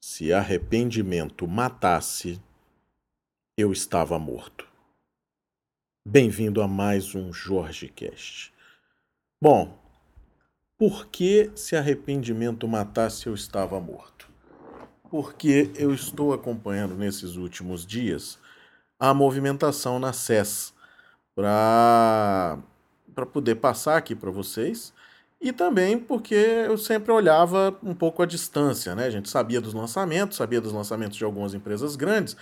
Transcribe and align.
Se 0.00 0.32
arrependimento 0.32 1.46
matasse, 1.46 2.40
eu 3.56 3.70
estava 3.70 4.18
morto. 4.18 4.66
Bem-vindo 6.06 6.62
a 6.62 6.66
mais 6.68 7.14
um 7.14 7.32
Jorge 7.32 7.88
Cast. 7.88 8.52
Bom, 9.40 9.78
por 10.78 11.06
que 11.06 11.50
se 11.54 11.76
arrependimento 11.76 12.66
matasse 12.66 13.26
eu 13.26 13.34
estava 13.34 13.78
morto? 13.78 14.28
Porque 15.10 15.70
eu 15.76 15.94
estou 15.94 16.32
acompanhando 16.32 16.96
nesses 16.96 17.36
últimos 17.36 17.86
dias 17.86 18.38
a 18.98 19.14
movimentação 19.14 19.98
na 19.98 20.12
SES 20.12 20.75
para 21.36 23.26
poder 23.30 23.56
passar 23.56 23.98
aqui 23.98 24.14
para 24.14 24.30
vocês 24.30 24.92
e 25.38 25.52
também 25.52 25.98
porque 25.98 26.34
eu 26.34 26.78
sempre 26.78 27.12
olhava 27.12 27.76
um 27.82 27.94
pouco 27.94 28.22
à 28.22 28.26
distância, 28.26 28.94
né? 28.94 29.04
A 29.04 29.10
gente 29.10 29.28
sabia 29.28 29.60
dos 29.60 29.74
lançamentos, 29.74 30.38
sabia 30.38 30.60
dos 30.60 30.72
lançamentos 30.72 31.16
de 31.18 31.24
algumas 31.24 31.52
empresas 31.52 31.94
grandes, 31.94 32.36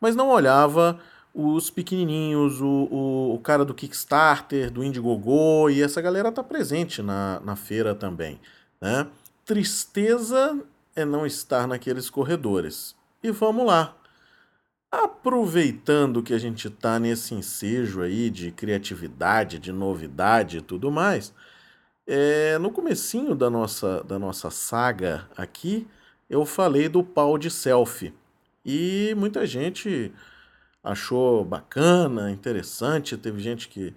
mas 0.00 0.14
não 0.14 0.28
olhava 0.28 1.00
os 1.34 1.68
pequenininhos, 1.70 2.60
o, 2.60 2.88
o, 2.90 3.34
o 3.34 3.38
cara 3.40 3.64
do 3.64 3.74
Kickstarter, 3.74 4.70
do 4.70 4.82
Indiegogo, 4.82 5.68
e 5.68 5.82
essa 5.82 6.00
galera 6.00 6.30
tá 6.32 6.42
presente 6.42 7.02
na, 7.02 7.40
na 7.40 7.56
feira 7.56 7.94
também, 7.94 8.40
né? 8.80 9.08
Tristeza 9.44 10.58
é 10.94 11.04
não 11.04 11.26
estar 11.26 11.66
naqueles 11.66 12.08
corredores. 12.08 12.94
E 13.22 13.30
vamos 13.30 13.66
lá. 13.66 13.94
Aproveitando 15.04 16.22
que 16.22 16.32
a 16.32 16.38
gente 16.38 16.70
tá 16.70 16.98
nesse 16.98 17.34
ensejo 17.34 18.00
aí 18.00 18.30
de 18.30 18.50
criatividade, 18.50 19.58
de 19.58 19.70
novidade 19.70 20.58
e 20.58 20.60
tudo 20.62 20.90
mais, 20.90 21.34
é, 22.06 22.56
no 22.58 22.70
comecinho 22.70 23.34
da 23.34 23.50
nossa, 23.50 24.02
da 24.04 24.18
nossa 24.18 24.50
saga 24.50 25.28
aqui, 25.36 25.86
eu 26.30 26.46
falei 26.46 26.88
do 26.88 27.04
pau 27.04 27.36
de 27.36 27.50
selfie. 27.50 28.14
E 28.64 29.14
muita 29.18 29.44
gente 29.46 30.12
achou 30.82 31.44
bacana, 31.44 32.30
interessante. 32.30 33.18
Teve 33.18 33.40
gente 33.40 33.68
que, 33.68 33.94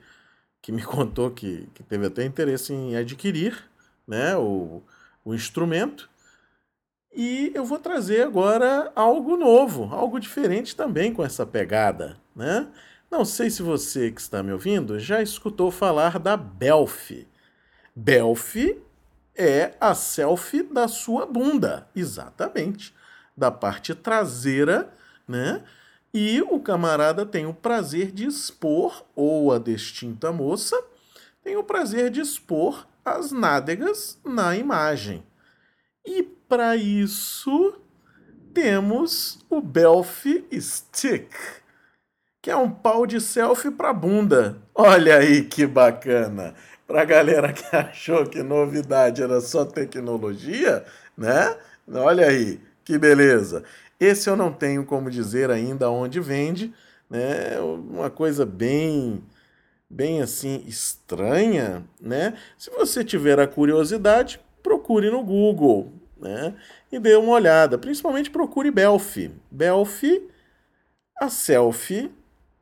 que 0.61 0.72
me 0.72 0.81
contou 0.83 1.31
que, 1.31 1.70
que 1.73 1.81
teve 1.81 2.08
até 2.08 2.25
interesse 2.25 2.73
em 2.73 2.97
adquirir 2.97 3.58
né, 4.05 4.36
o, 4.36 4.83
o 5.23 5.33
instrumento. 5.33 6.09
E 7.11 7.52
eu 7.55 7.65
vou 7.65 7.79
trazer 7.79 8.21
agora 8.21 8.91
algo 8.95 9.35
novo, 9.35 9.93
algo 9.93 10.19
diferente 10.19 10.75
também 10.75 11.13
com 11.13 11.23
essa 11.23 11.45
pegada, 11.45 12.17
né? 12.35 12.67
Não 13.09 13.25
sei 13.25 13.49
se 13.49 13.63
você 13.63 14.11
que 14.11 14.21
está 14.21 14.43
me 14.43 14.52
ouvindo 14.52 14.99
já 14.99 15.21
escutou 15.21 15.71
falar 15.71 16.19
da 16.19 16.37
Belf. 16.37 17.25
Belf 17.95 18.55
é 19.35 19.73
a 19.81 19.95
selfie 19.95 20.63
da 20.63 20.87
sua 20.87 21.25
bunda, 21.25 21.87
exatamente, 21.95 22.93
da 23.35 23.49
parte 23.49 23.95
traseira, 23.95 24.93
né? 25.27 25.63
E 26.13 26.41
o 26.41 26.59
camarada 26.59 27.25
tem 27.25 27.45
o 27.45 27.53
prazer 27.53 28.11
de 28.11 28.25
expor, 28.25 29.05
ou 29.15 29.52
a 29.52 29.57
destinta 29.57 30.31
moça, 30.31 30.80
tem 31.43 31.55
o 31.55 31.63
prazer 31.63 32.09
de 32.11 32.19
expor 32.19 32.87
as 33.03 33.31
nádegas 33.31 34.19
na 34.23 34.55
imagem. 34.55 35.23
E 36.11 36.23
para 36.23 36.75
isso 36.75 37.75
temos 38.52 39.45
o 39.47 39.61
Belf 39.61 40.25
Stick, 40.52 41.29
que 42.41 42.49
é 42.49 42.55
um 42.55 42.71
pau 42.71 43.05
de 43.05 43.21
selfie 43.21 43.70
para 43.70 43.93
bunda. 43.93 44.58
Olha 44.73 45.17
aí 45.19 45.43
que 45.43 45.67
bacana! 45.67 46.55
Para 46.87 47.05
galera 47.05 47.53
que 47.53 47.64
achou 47.75 48.25
que 48.25 48.42
novidade 48.42 49.21
era 49.21 49.39
só 49.39 49.64
tecnologia, 49.64 50.83
né? 51.15 51.55
Olha 51.87 52.25
aí, 52.25 52.59
que 52.83 52.98
beleza. 52.98 53.64
Esse 53.99 54.31
eu 54.31 54.36
não 54.36 54.52
tenho 54.52 54.83
como 54.86 55.11
dizer 55.11 55.52
ainda 55.52 55.92
onde 55.92 56.19
vende, 56.19 56.73
né? 57.08 57.59
Uma 57.59 58.09
coisa 58.09 58.48
bem 58.48 59.23
bem 59.87 60.23
assim 60.23 60.64
estranha, 60.65 61.83
né? 62.02 62.33
Se 62.58 62.71
você 62.71 63.03
tiver 63.03 63.39
a 63.39 63.48
curiosidade, 63.48 64.39
procure 64.64 65.09
no 65.11 65.23
Google, 65.23 65.98
né? 66.19 66.55
E 66.91 66.99
dê 66.99 67.15
uma 67.15 67.33
olhada, 67.33 67.77
principalmente 67.77 68.30
procure 68.30 68.71
Belfi. 68.71 69.31
Belfi 69.49 70.30
a 71.19 71.30
selfie 71.30 72.11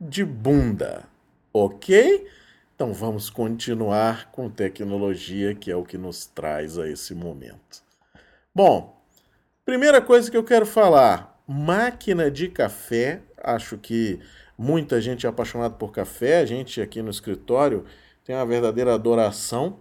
de 0.00 0.24
bunda, 0.24 1.04
OK? 1.52 2.26
Então 2.74 2.92
vamos 2.92 3.28
continuar 3.28 4.30
com 4.30 4.48
tecnologia, 4.48 5.54
que 5.54 5.70
é 5.70 5.76
o 5.76 5.84
que 5.84 5.98
nos 5.98 6.26
traz 6.26 6.78
a 6.78 6.88
esse 6.88 7.14
momento. 7.14 7.82
Bom, 8.54 9.00
primeira 9.64 10.00
coisa 10.00 10.30
que 10.30 10.36
eu 10.36 10.44
quero 10.44 10.64
falar: 10.64 11.40
máquina 11.46 12.30
de 12.30 12.48
café. 12.48 13.20
Acho 13.42 13.78
que 13.78 14.20
muita 14.56 15.00
gente 15.00 15.26
é 15.26 15.28
apaixonada 15.28 15.74
por 15.74 15.92
café. 15.92 16.40
A 16.40 16.46
gente 16.46 16.80
aqui 16.80 17.00
no 17.00 17.10
escritório 17.10 17.84
tem 18.24 18.36
uma 18.36 18.46
verdadeira 18.46 18.94
adoração. 18.94 19.80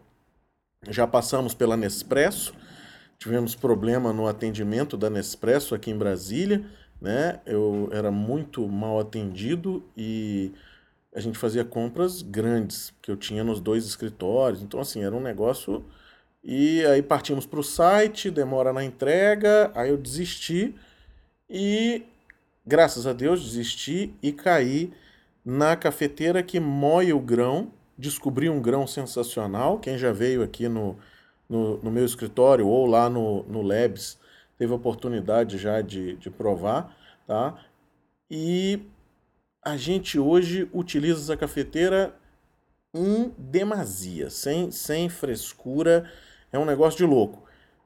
Já 0.89 1.05
passamos 1.05 1.53
pela 1.53 1.75
Nespresso, 1.75 2.53
tivemos 3.17 3.55
problema 3.55 4.13
no 4.13 4.27
atendimento 4.27 4.95
da 4.95 5.09
Nespresso 5.09 5.73
aqui 5.73 5.91
em 5.91 5.97
Brasília, 5.97 6.63
né? 7.01 7.39
Eu 7.45 7.89
era 7.91 8.11
muito 8.11 8.67
mal 8.67 8.99
atendido 8.99 9.83
e 9.95 10.51
a 11.13 11.19
gente 11.19 11.37
fazia 11.37 11.65
compras 11.65 12.21
grandes 12.21 12.93
que 13.01 13.09
eu 13.09 13.17
tinha 13.17 13.43
nos 13.43 13.59
dois 13.59 13.85
escritórios. 13.85 14.61
Então, 14.61 14.79
assim, 14.79 15.03
era 15.03 15.15
um 15.15 15.21
negócio. 15.21 15.83
E 16.43 16.85
aí 16.85 17.01
partimos 17.01 17.45
para 17.45 17.59
o 17.59 17.63
site, 17.63 18.31
demora 18.31 18.71
na 18.71 18.83
entrega, 18.83 19.71
aí 19.75 19.89
eu 19.89 19.97
desisti 19.97 20.75
e, 21.49 22.03
graças 22.65 23.07
a 23.07 23.13
Deus, 23.13 23.43
desisti 23.43 24.13
e 24.21 24.31
caí 24.31 24.93
na 25.43 25.75
cafeteira 25.75 26.43
que 26.43 26.59
moe 26.59 27.13
o 27.13 27.19
grão. 27.19 27.71
Descobri 27.97 28.49
um 28.49 28.61
grão 28.61 28.85
sensacional. 28.85 29.79
Quem 29.79 29.97
já 29.97 30.11
veio 30.11 30.43
aqui 30.43 30.69
no, 30.69 30.97
no, 31.49 31.77
no 31.77 31.91
meu 31.91 32.05
escritório 32.05 32.67
ou 32.67 32.85
lá 32.85 33.09
no, 33.09 33.43
no 33.43 33.61
Labs 33.61 34.17
teve 34.57 34.71
a 34.71 34.75
oportunidade 34.75 35.57
já 35.57 35.81
de, 35.81 36.15
de 36.15 36.29
provar, 36.29 36.95
tá? 37.25 37.57
E 38.29 38.81
a 39.63 39.77
gente 39.77 40.19
hoje 40.19 40.69
utiliza 40.73 41.21
essa 41.21 41.37
cafeteira 41.37 42.13
em 42.93 43.31
demasia, 43.37 44.29
sem, 44.29 44.71
sem 44.71 45.09
frescura, 45.09 46.09
é 46.51 46.57
um 46.57 46.65
negócio 46.65 46.97
de 46.97 47.05
louco. 47.05 47.43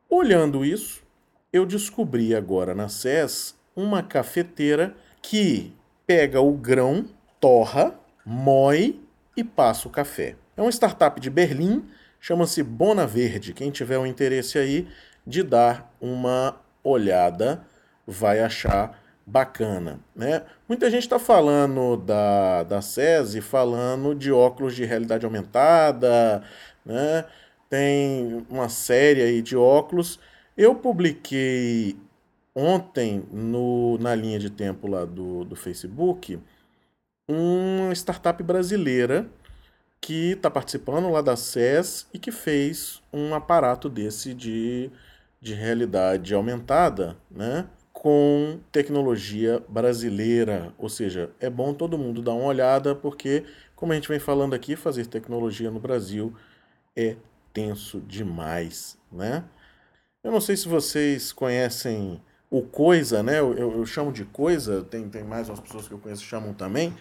Olhando 0.10 0.64
isso, 0.64 1.04
eu 1.52 1.66
descobri 1.66 2.34
agora 2.36 2.74
na 2.74 2.88
SES 2.88 3.56
uma 3.76 4.02
cafeteira 4.02 4.96
que 5.22 5.74
pega 6.06 6.42
o 6.42 6.54
grão, 6.54 7.06
torra, 7.40 7.96
moe 8.26 9.02
e 9.36 9.44
passa 9.44 9.88
o 9.88 9.92
café. 9.92 10.36
É 10.56 10.62
uma 10.62 10.72
startup 10.72 11.20
de 11.20 11.30
Berlim, 11.30 11.86
chama-se 12.22 12.62
Bona 12.62 13.08
Verde. 13.08 13.52
Quem 13.52 13.72
tiver 13.72 13.98
o 13.98 14.06
interesse 14.06 14.60
aí 14.60 14.88
de 15.26 15.42
dar 15.42 15.92
uma 16.00 16.56
olhada 16.84 17.66
vai 18.06 18.40
achar 18.40 19.02
bacana, 19.26 20.00
né? 20.16 20.44
Muita 20.70 20.90
gente 20.90 21.04
está 21.04 21.18
falando 21.18 21.98
da, 21.98 22.64
da 22.64 22.82
SESI, 22.82 23.42
falando 23.42 24.14
de 24.14 24.32
óculos 24.32 24.76
de 24.76 24.86
realidade 24.86 25.26
aumentada, 25.26 26.44
né? 26.86 27.26
Tem 27.70 28.46
uma 28.50 28.70
série 28.70 29.22
aí 29.22 29.42
de 29.42 29.56
óculos. 29.56 30.20
Eu 30.56 30.76
publiquei 30.76 31.98
ontem 32.54 33.24
no, 33.32 33.98
na 33.98 34.14
linha 34.14 34.38
de 34.38 34.50
tempo 34.50 34.88
lá 34.88 35.06
do, 35.06 35.46
do 35.46 35.56
Facebook 35.56 36.38
uma 37.28 37.94
startup 37.94 38.44
brasileira 38.44 39.26
que 40.02 40.32
está 40.32 40.50
participando 40.50 41.10
lá 41.10 41.22
da 41.22 41.38
SES 41.38 42.08
e 42.12 42.20
que 42.20 42.32
fez 42.32 43.02
um 43.14 43.36
aparato 43.36 43.88
desse 43.88 44.34
de, 44.34 44.90
de 45.40 45.54
realidade 45.54 46.34
aumentada, 46.34 47.16
né? 47.30 47.68
com 47.94 48.60
tecnologia 48.72 49.64
brasileira. 49.70 50.74
Ou 50.80 50.90
seja, 50.90 51.30
é 51.40 51.52
bom 51.52 51.72
todo 51.72 52.00
mundo 52.00 52.22
dar 52.22 52.34
uma 52.34 52.48
olhada, 52.48 52.96
porque, 52.96 53.46
como 53.76 53.92
a 53.92 53.96
gente 53.96 54.08
vem 54.08 54.20
falando 54.20 54.56
aqui, 54.56 54.76
fazer 54.76 55.06
tecnologia 55.06 55.70
no 55.70 55.80
Brasil 55.80 56.34
é 56.96 57.16
tenso 57.54 58.00
demais, 58.02 58.98
né? 59.12 59.44
Eu 60.24 60.32
não 60.32 60.42
sei 60.42 60.58
se 60.58 60.68
vocês 60.68 61.32
conhecem 61.32 62.20
o 62.50 62.64
Coisa, 62.64 63.22
né? 63.22 63.40
Eu, 63.40 63.54
eu, 63.58 63.86
chamo 63.86 64.12
de 64.12 64.26
Coisa, 64.26 64.84
tem, 64.84 65.08
tem 65.08 65.24
mais 65.24 65.48
umas 65.48 65.60
pessoas 65.60 65.88
que 65.88 65.94
eu 65.94 66.00
conheço 66.00 66.24
que 66.24 66.28
chamam 66.28 66.54
também, 66.54 66.94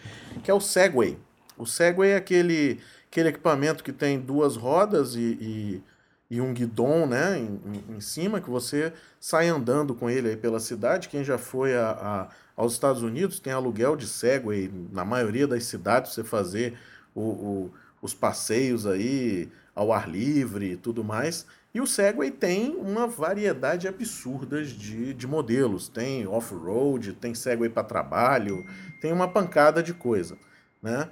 que 0.43 0.51
é 0.51 0.53
o 0.53 0.61
Segway. 0.61 1.17
O 1.61 1.65
Segway 1.65 2.11
é 2.11 2.15
aquele, 2.15 2.79
aquele 3.09 3.29
equipamento 3.29 3.83
que 3.83 3.93
tem 3.93 4.19
duas 4.19 4.55
rodas 4.55 5.15
e, 5.15 5.37
e 5.39 5.83
e 6.31 6.39
um 6.39 6.53
guidon 6.53 7.05
né, 7.07 7.37
em, 7.37 7.95
em, 7.95 7.99
cima, 7.99 8.39
que 8.39 8.49
você 8.49 8.93
sai 9.19 9.49
andando 9.49 9.93
com 9.93 10.09
ele 10.09 10.29
aí 10.29 10.37
pela 10.37 10.61
cidade. 10.61 11.09
Quem 11.09 11.25
já 11.25 11.37
foi 11.37 11.75
a, 11.75 11.89
a, 11.91 12.29
aos 12.55 12.71
Estados 12.71 13.03
Unidos 13.03 13.37
tem 13.37 13.51
aluguel 13.51 13.97
de 13.97 14.07
Segway, 14.07 14.71
na 14.93 15.03
maioria 15.03 15.45
das 15.45 15.65
cidades, 15.65 16.13
você 16.13 16.23
fazer 16.23 16.77
o, 17.13 17.21
o, 17.21 17.73
os 18.01 18.13
passeios 18.13 18.87
aí 18.87 19.49
ao 19.75 19.91
ar 19.91 20.09
livre 20.09 20.71
e 20.71 20.77
tudo 20.77 21.03
mais. 21.03 21.45
E 21.73 21.81
o 21.81 21.87
Segway 21.87 22.31
tem 22.31 22.77
uma 22.77 23.07
variedade 23.07 23.85
absurda 23.89 24.63
de, 24.63 25.13
de 25.13 25.27
modelos. 25.27 25.89
Tem 25.89 26.25
off-road, 26.25 27.11
tem 27.11 27.35
Segway 27.35 27.69
para 27.69 27.83
trabalho, 27.83 28.65
tem 29.01 29.11
uma 29.11 29.27
pancada 29.27 29.83
de 29.83 29.93
coisa. 29.93 30.37
Né? 30.81 31.09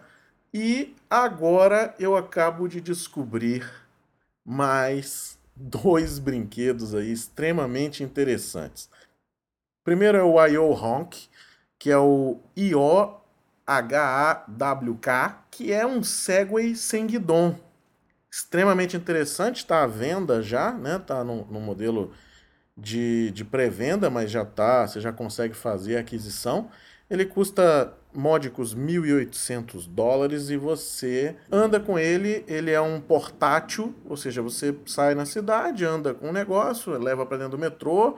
E 0.53 0.95
agora 1.09 1.93
eu 1.99 2.15
acabo 2.15 2.67
de 2.67 2.81
descobrir 2.81 3.69
mais 4.43 5.37
dois 5.55 6.17
brinquedos 6.17 6.95
aí 6.95 7.11
extremamente 7.11 8.03
interessantes. 8.03 8.89
Primeiro 9.83 10.17
é 10.17 10.23
o 10.23 10.45
IO 10.47 10.71
Honk, 10.71 11.29
que 11.77 11.91
é 11.91 11.97
o 11.97 12.39
IOHAWK, 12.57 13.19
que 15.51 15.71
é 15.71 15.85
um 15.85 16.03
Segway 16.03 16.75
sem 16.75 17.05
guidon 17.05 17.55
extremamente 18.31 18.95
interessante, 18.95 19.57
está 19.57 19.83
à 19.83 19.87
venda 19.87 20.41
já, 20.41 20.71
né? 20.71 20.97
Está 20.97 21.23
no, 21.23 21.45
no, 21.45 21.59
modelo 21.59 22.13
de, 22.77 23.31
de 23.31 23.43
pré-venda, 23.43 24.09
mas 24.09 24.29
já 24.29 24.45
tá, 24.45 24.87
você 24.87 25.01
já 25.01 25.11
consegue 25.11 25.55
fazer 25.55 25.97
a 25.97 26.01
aquisição. 26.01 26.69
Ele 27.09 27.25
custa 27.25 27.93
módicos 28.13 28.75
1.800 28.75 29.87
dólares 29.87 30.49
e 30.49 30.57
você 30.57 31.35
anda 31.51 31.79
com 31.79 31.97
ele. 31.97 32.43
Ele 32.47 32.71
é 32.71 32.81
um 32.81 33.01
portátil, 33.01 33.95
ou 34.05 34.15
seja, 34.15 34.41
você 34.41 34.75
sai 34.85 35.15
na 35.15 35.25
cidade, 35.25 35.85
anda 35.85 36.13
com 36.13 36.29
o 36.29 36.33
negócio, 36.33 36.91
leva 36.97 37.25
para 37.25 37.37
dentro 37.37 37.57
do 37.57 37.57
metrô, 37.57 38.17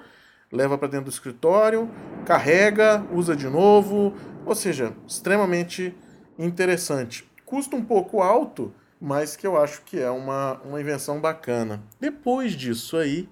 leva 0.51 0.77
para 0.77 0.87
dentro 0.87 1.05
do 1.05 1.11
escritório, 1.11 1.89
carrega, 2.25 3.05
usa 3.13 3.35
de 3.35 3.47
novo, 3.47 4.13
ou 4.45 4.55
seja, 4.55 4.93
extremamente 5.07 5.95
interessante. 6.37 7.29
Custa 7.45 7.75
um 7.75 7.83
pouco 7.83 8.21
alto, 8.21 8.73
mas 8.99 9.35
que 9.35 9.47
eu 9.47 9.57
acho 9.57 9.83
que 9.83 9.99
é 9.99 10.09
uma, 10.09 10.59
uma 10.65 10.81
invenção 10.81 11.19
bacana. 11.19 11.81
Depois 11.99 12.53
disso 12.53 12.97
aí, 12.97 13.29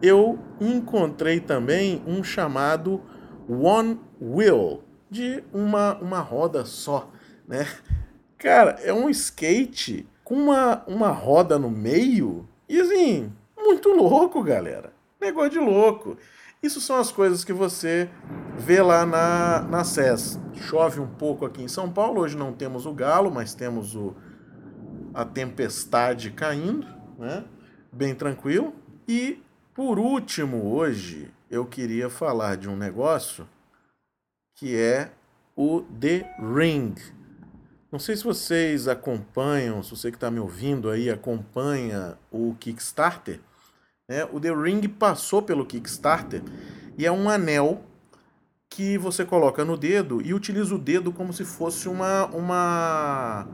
eu 0.00 0.38
encontrei 0.60 1.40
também 1.40 2.02
um 2.06 2.22
chamado 2.22 3.02
One 3.48 4.00
Wheel, 4.20 4.83
de 5.14 5.44
uma, 5.52 5.94
uma 5.98 6.18
roda 6.18 6.64
só, 6.64 7.08
né? 7.46 7.68
Cara, 8.36 8.72
é 8.82 8.92
um 8.92 9.08
skate 9.08 10.08
com 10.24 10.34
uma, 10.34 10.82
uma 10.88 11.10
roda 11.10 11.56
no 11.56 11.70
meio 11.70 12.48
e 12.68 12.80
assim, 12.80 13.32
muito 13.56 13.90
louco, 13.90 14.42
galera. 14.42 14.92
Negócio 15.20 15.50
de 15.50 15.60
louco. 15.60 16.16
Isso 16.60 16.80
são 16.80 16.96
as 16.96 17.12
coisas 17.12 17.44
que 17.44 17.52
você 17.52 18.10
vê 18.58 18.82
lá 18.82 19.06
na, 19.06 19.62
na 19.62 19.84
SES. 19.84 20.40
Chove 20.54 20.98
um 20.98 21.06
pouco 21.06 21.46
aqui 21.46 21.62
em 21.62 21.68
São 21.68 21.88
Paulo, 21.88 22.20
hoje 22.20 22.36
não 22.36 22.52
temos 22.52 22.84
o 22.84 22.92
galo, 22.92 23.30
mas 23.30 23.54
temos 23.54 23.94
o, 23.94 24.16
a 25.14 25.24
tempestade 25.24 26.32
caindo, 26.32 26.88
né? 27.16 27.44
Bem 27.92 28.16
tranquilo. 28.16 28.74
E 29.06 29.40
por 29.74 29.96
último, 29.96 30.74
hoje 30.74 31.30
eu 31.48 31.64
queria 31.64 32.10
falar 32.10 32.56
de 32.56 32.68
um 32.68 32.76
negócio 32.76 33.46
que 34.54 34.76
é 34.76 35.10
o 35.56 35.82
The 35.82 36.36
Ring. 36.38 36.94
Não 37.90 37.98
sei 37.98 38.16
se 38.16 38.24
vocês 38.24 38.88
acompanham, 38.88 39.82
se 39.82 39.90
você 39.90 40.10
que 40.10 40.16
está 40.16 40.30
me 40.30 40.40
ouvindo 40.40 40.90
aí 40.90 41.10
acompanha 41.10 42.18
o 42.30 42.54
Kickstarter. 42.58 43.40
Né? 44.08 44.24
O 44.32 44.40
The 44.40 44.52
Ring 44.52 44.86
passou 44.88 45.42
pelo 45.42 45.66
Kickstarter 45.66 46.42
e 46.96 47.06
é 47.06 47.10
um 47.10 47.28
anel 47.28 47.82
que 48.68 48.98
você 48.98 49.24
coloca 49.24 49.64
no 49.64 49.76
dedo 49.76 50.20
e 50.20 50.34
utiliza 50.34 50.74
o 50.74 50.78
dedo 50.78 51.12
como 51.12 51.32
se 51.32 51.44
fosse 51.44 51.88
uma, 51.88 52.26
uma, 52.26 53.48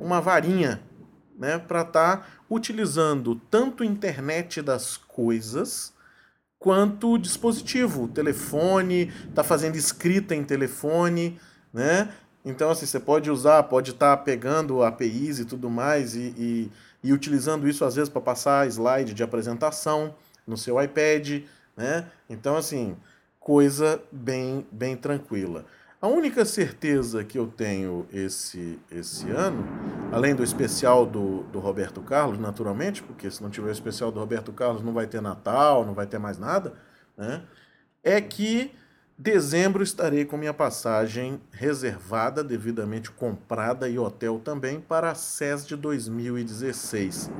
uma 0.00 0.20
varinha 0.20 0.82
né, 1.38 1.58
para 1.58 1.82
estar 1.82 2.16
tá 2.16 2.26
utilizando 2.48 3.34
tanto 3.50 3.82
a 3.82 3.86
internet 3.86 4.62
das 4.62 4.96
coisas 4.96 5.93
quanto 6.64 7.18
dispositivo, 7.18 8.08
telefone, 8.08 9.12
tá 9.34 9.44
fazendo 9.44 9.76
escrita 9.76 10.34
em 10.34 10.42
telefone, 10.42 11.38
né? 11.70 12.08
Então, 12.42 12.70
assim, 12.70 12.86
você 12.86 12.98
pode 12.98 13.30
usar, 13.30 13.64
pode 13.64 13.90
estar 13.90 14.16
tá 14.16 14.22
pegando 14.22 14.82
APIs 14.82 15.40
e 15.40 15.44
tudo 15.44 15.68
mais 15.68 16.14
e, 16.14 16.34
e, 16.38 16.70
e 17.02 17.12
utilizando 17.12 17.68
isso 17.68 17.84
às 17.84 17.96
vezes 17.96 18.08
para 18.08 18.22
passar 18.22 18.66
slide 18.66 19.12
de 19.12 19.22
apresentação 19.22 20.14
no 20.46 20.56
seu 20.56 20.82
iPad, 20.82 21.42
né? 21.76 22.06
Então, 22.30 22.56
assim, 22.56 22.96
coisa 23.38 24.02
bem, 24.10 24.66
bem 24.72 24.96
tranquila. 24.96 25.66
A 26.00 26.06
única 26.06 26.44
certeza 26.44 27.24
que 27.24 27.38
eu 27.38 27.46
tenho 27.46 28.06
esse, 28.12 28.78
esse 28.90 29.30
ano, 29.30 29.64
além 30.12 30.34
do 30.34 30.42
especial 30.42 31.06
do, 31.06 31.44
do 31.44 31.58
Roberto 31.58 32.02
Carlos, 32.02 32.38
naturalmente, 32.38 33.02
porque 33.02 33.30
se 33.30 33.42
não 33.42 33.48
tiver 33.48 33.68
o 33.68 33.72
especial 33.72 34.12
do 34.12 34.20
Roberto 34.20 34.52
Carlos 34.52 34.82
não 34.82 34.92
vai 34.92 35.06
ter 35.06 35.22
Natal, 35.22 35.84
não 35.86 35.94
vai 35.94 36.06
ter 36.06 36.18
mais 36.18 36.36
nada, 36.38 36.74
né? 37.16 37.42
É 38.02 38.20
que 38.20 38.70
dezembro 39.16 39.82
estarei 39.82 40.24
com 40.24 40.36
minha 40.36 40.52
passagem 40.52 41.40
reservada, 41.52 42.42
devidamente 42.42 43.10
comprada 43.10 43.88
e 43.88 43.98
hotel 43.98 44.40
também 44.40 44.80
para 44.80 45.12
a 45.12 45.14
SES 45.14 45.66
de 45.66 45.76
2016. 45.76 47.30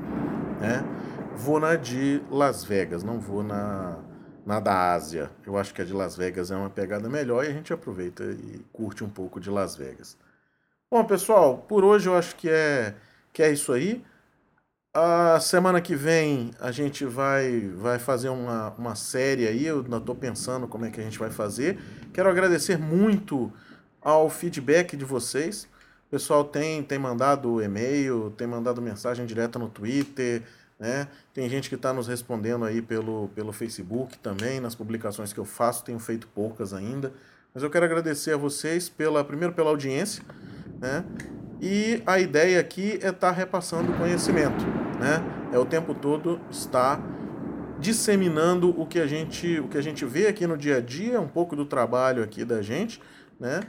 Né? 0.61 0.85
Vou 1.37 1.59
na 1.59 1.75
de 1.77 2.23
Las 2.31 2.65
Vegas, 2.65 3.03
não 3.03 3.19
vou 3.19 3.43
na 3.43 3.99
na 4.45 4.61
da 4.61 4.93
Ásia. 4.93 5.31
Eu 5.47 5.57
acho 5.57 5.73
que 5.73 5.81
a 5.81 5.85
de 5.85 5.93
Las 5.93 6.17
Vegas 6.17 6.51
é 6.51 6.57
uma 6.57 6.71
pegada 6.71 7.09
melhor 7.09 7.45
e 7.45 7.49
a 7.49 7.53
gente 7.53 7.73
aproveita 7.73 8.25
e 8.25 8.61
curte 8.73 9.03
um 9.03 9.09
pouco 9.09 9.41
de 9.41 9.51
Las 9.51 9.75
Vegas. 9.75 10.17
Bom, 10.91 11.05
pessoal, 11.05 11.59
por 11.59 11.85
hoje 11.85 12.09
eu 12.09 12.17
acho 12.17 12.37
que 12.37 12.49
é, 12.49 12.95
que 13.33 13.43
é 13.43 13.51
isso 13.51 13.73
aí. 13.73 14.05
A 14.93 15.41
semana 15.41 15.81
que 15.81 15.97
vem 15.97 16.53
a 16.61 16.71
gente 16.71 17.05
vai, 17.05 17.61
vai 17.75 17.99
fazer 17.99 18.29
uma, 18.29 18.71
uma 18.79 18.95
série 18.95 19.49
aí, 19.49 19.67
eu 19.67 19.81
ainda 19.81 19.97
estou 19.97 20.15
pensando 20.15 20.69
como 20.69 20.85
é 20.85 20.91
que 20.91 21.01
a 21.01 21.03
gente 21.03 21.19
vai 21.19 21.31
fazer. 21.31 21.79
Quero 22.13 22.29
agradecer 22.29 22.79
muito 22.79 23.53
ao 24.01 24.31
feedback 24.31 24.97
de 24.97 25.05
vocês. 25.05 25.67
O 26.07 26.11
pessoal 26.11 26.45
tem, 26.45 26.81
tem 26.83 26.99
mandado 26.99 27.61
e-mail, 27.61 28.33
tem 28.37 28.47
mandado 28.47 28.81
mensagem 28.81 29.27
direta 29.27 29.59
no 29.59 29.69
Twitter, 29.69 30.43
né? 30.79 31.09
Tem 31.33 31.49
gente 31.49 31.69
que 31.69 31.75
está 31.75 31.93
nos 31.93 32.09
respondendo 32.09 32.65
aí 32.65 32.83
pelo, 32.83 33.29
pelo 33.35 33.53
Facebook 33.53 34.19
também, 34.19 34.61
nas 34.61 34.75
publicações 34.75 35.33
que 35.33 35.39
eu 35.39 35.45
faço, 35.45 35.85
tenho 35.85 35.99
feito 35.99 36.27
poucas 36.29 36.73
ainda. 36.73 37.13
Mas 37.55 37.63
eu 37.63 37.71
quero 37.71 37.85
agradecer 37.85 38.33
a 38.33 38.37
vocês 38.37 38.89
pela 38.89 39.25
primeiro 39.25 39.55
pela 39.55 39.71
audiência, 39.71 40.25
né? 40.81 41.05
E 41.61 42.03
a 42.05 42.19
ideia 42.19 42.61
aqui 42.61 42.93
é 42.95 43.09
estar 43.09 43.13
tá 43.13 43.31
repassando 43.31 43.93
conhecimento, 43.95 44.65
né? 44.99 45.23
É 45.53 45.59
o 45.59 45.65
tempo 45.65 45.95
todo 45.95 46.41
estar 46.51 47.01
disseminando 47.79 48.79
o 48.81 48.87
que 48.87 48.99
a 48.99 49.07
gente 49.07 49.61
o 49.61 49.69
que 49.69 49.79
a 49.79 49.83
gente 49.83 50.05
vê 50.05 50.27
aqui 50.27 50.47
no 50.47 50.57
dia 50.57 50.79
a 50.79 50.81
dia, 50.81 51.21
um 51.21 51.29
pouco 51.29 51.55
do 51.55 51.65
trabalho 51.65 52.23
aqui 52.23 52.45
da 52.45 52.61
gente, 52.61 53.01
né? 53.39 53.61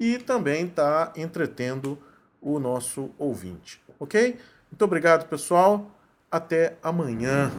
E 0.00 0.18
também 0.18 0.66
tá 0.66 1.12
entretendo 1.16 1.98
o 2.40 2.58
nosso 2.58 3.10
ouvinte, 3.18 3.80
ok? 3.98 4.36
Muito 4.70 4.84
obrigado, 4.84 5.28
pessoal. 5.28 5.97
Até 6.30 6.76
amanhã. 6.82 7.57